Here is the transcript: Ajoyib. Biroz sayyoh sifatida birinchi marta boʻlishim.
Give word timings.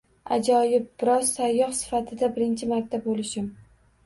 Ajoyib. 0.35 0.87
Biroz 1.03 1.33
sayyoh 1.33 1.75
sifatida 1.81 2.31
birinchi 2.39 2.71
marta 2.73 3.03
boʻlishim. 3.05 3.53